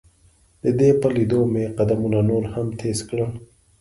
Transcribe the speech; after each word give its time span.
د 0.63 0.65
دې 0.79 0.89
په 1.01 1.07
لیدو 1.15 1.41
مې 1.53 1.63
قدمونه 1.77 2.19
نور 2.29 2.43
هم 2.53 2.67
تیز 2.79 2.99
کړل. 3.09 3.31